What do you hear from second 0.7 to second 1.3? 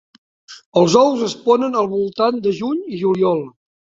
Els ous